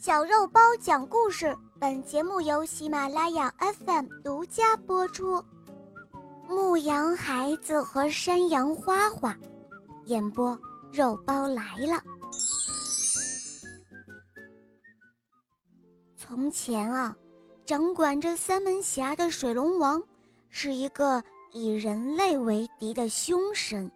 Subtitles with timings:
[0.00, 5.44] 小肉包讲故事，本节目由喜马拉雅 FM 独家播出。
[6.48, 9.36] 牧羊孩子和山羊花花，
[10.06, 10.58] 演播
[10.90, 12.02] 肉包来了。
[16.16, 17.14] 从前啊，
[17.66, 20.02] 掌管着三门峡的水龙王
[20.48, 21.22] 是一个
[21.52, 23.92] 以人类为敌的凶神，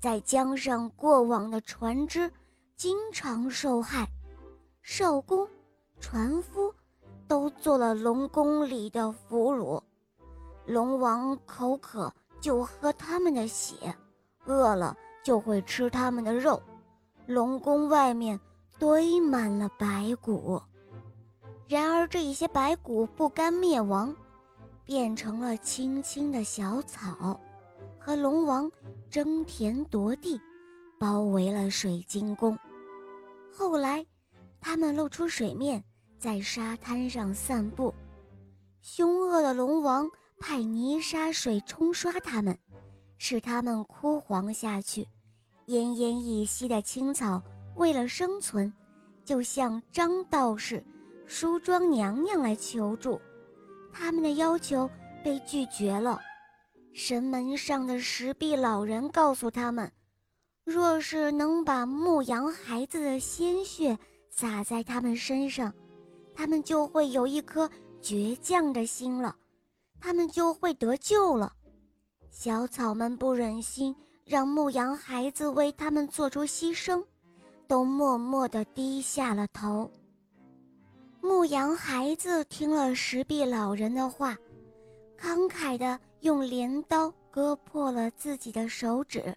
[0.00, 2.32] 在江上过往的船只
[2.78, 4.08] 经常受害。
[4.90, 5.46] 少工、
[6.00, 6.74] 船夫
[7.28, 9.80] 都做了龙宫里的俘虏，
[10.64, 13.94] 龙王口渴就喝他们的血，
[14.46, 16.60] 饿了就会吃他们的肉。
[17.26, 18.40] 龙宫外面
[18.78, 20.58] 堆满了白骨，
[21.68, 24.16] 然而这一些白骨不甘灭亡，
[24.86, 27.38] 变成了青青的小草，
[27.98, 28.72] 和龙王
[29.10, 30.40] 争田夺地，
[30.98, 32.58] 包围了水晶宫。
[33.52, 34.04] 后来。
[34.60, 35.82] 他们露出水面，
[36.18, 37.94] 在沙滩上散步。
[38.80, 42.56] 凶恶的龙王派泥沙水冲刷它们，
[43.18, 45.06] 使它们枯黄下去。
[45.66, 47.42] 奄奄一息的青草
[47.76, 48.72] 为了生存，
[49.24, 50.82] 就向张道士、
[51.26, 53.20] 梳妆娘娘来求助。
[53.92, 54.88] 他们的要求
[55.22, 56.20] 被拒绝了。
[56.94, 59.92] 神门上的石壁老人告诉他们，
[60.64, 63.98] 若是能把牧羊孩子的鲜血。
[64.30, 65.72] 洒在他们身上，
[66.34, 67.68] 他们就会有一颗
[68.00, 69.36] 倔强的心了，
[70.00, 71.52] 他们就会得救了。
[72.30, 73.94] 小草们不忍心
[74.24, 77.04] 让牧羊孩子为他们做出牺牲，
[77.66, 79.90] 都默默地低下了头。
[81.20, 84.36] 牧羊孩子听了石壁老人的话，
[85.18, 89.36] 慷慨地用镰刀割破了自己的手指，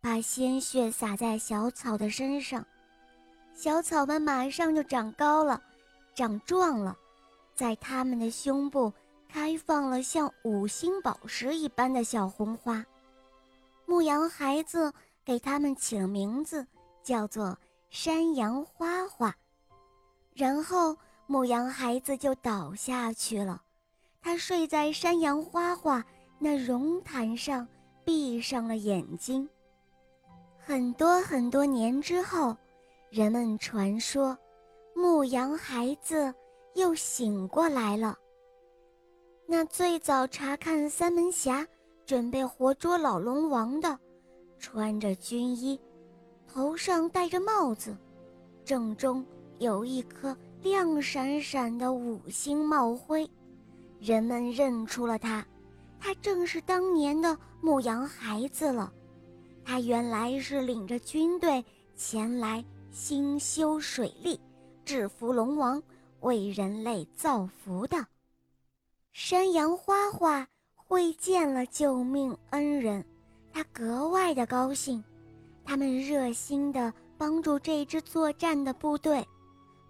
[0.00, 2.64] 把鲜血洒在小草的身上。
[3.58, 5.60] 小草们马上就长高了，
[6.14, 6.96] 长壮了，
[7.56, 8.92] 在它们的胸部
[9.28, 12.86] 开放了像五星宝石一般的小红花。
[13.84, 14.92] 牧羊孩子
[15.24, 16.64] 给它们起了名字，
[17.02, 17.58] 叫做
[17.90, 19.34] 山羊花花。
[20.34, 20.96] 然后
[21.26, 23.60] 牧羊孩子就倒下去了，
[24.22, 26.04] 他睡在山羊花花
[26.38, 27.66] 那绒毯上，
[28.04, 29.48] 闭上了眼睛。
[30.60, 32.56] 很多很多年之后。
[33.10, 34.36] 人们传说，
[34.94, 36.32] 牧羊孩子
[36.74, 38.14] 又醒过来了。
[39.46, 41.66] 那最早查看三门峡，
[42.04, 43.98] 准备活捉老龙王的，
[44.58, 45.80] 穿着军衣，
[46.46, 47.96] 头上戴着帽子，
[48.62, 49.24] 正中
[49.58, 53.26] 有一颗亮闪闪的五星帽徽，
[53.98, 55.42] 人们认出了他，
[55.98, 58.92] 他正是当年的牧羊孩子了。
[59.64, 61.64] 他原来是领着军队
[61.96, 62.62] 前来。
[62.90, 64.40] 兴修水利，
[64.84, 65.82] 制服龙王，
[66.20, 68.06] 为人类造福的
[69.12, 73.04] 山羊花花会见了救命恩人，
[73.52, 75.02] 他格外的高兴。
[75.64, 79.26] 他们热心地帮助这支作战的部队，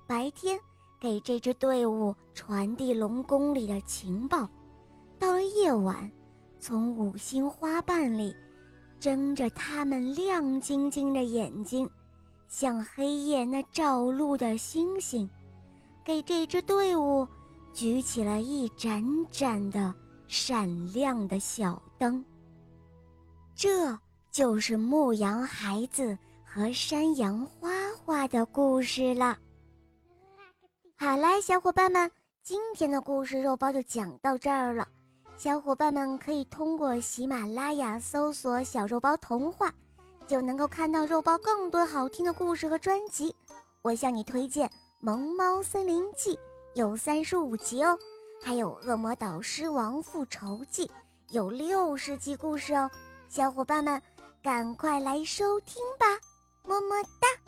[0.09, 0.59] 白天
[0.99, 4.49] 给这支队伍传递龙宫里的情报，
[5.21, 6.11] 到了夜晚，
[6.59, 8.35] 从五星花瓣里
[8.99, 11.89] 睁着他们亮晶晶的眼睛。
[12.49, 15.29] 像黑夜那照路的星星，
[16.03, 17.29] 给这支队伍
[17.73, 19.95] 举起了一盏盏的
[20.27, 22.25] 闪亮的小灯。
[23.55, 23.97] 这
[24.31, 29.37] 就是牧羊孩子和山羊花花的故事了。
[30.97, 32.11] 好啦，小伙伴们，
[32.43, 34.89] 今天的故事肉包就讲到这儿了。
[35.37, 39.73] 小伙伴们可以通过喜马拉雅搜索“小肉包童话”。
[40.29, 43.35] 就能够看到肉包更多好听的故事和专辑。
[43.81, 44.69] 我向你推荐
[45.01, 46.37] 《萌猫森林记》，
[46.75, 47.97] 有三十五集哦；
[48.43, 50.87] 还有《恶魔导师王复仇记》，
[51.31, 52.91] 有六十集故事哦。
[53.31, 54.01] 小伙伴们，
[54.43, 56.07] 赶快来收听吧！
[56.65, 57.48] 么么哒。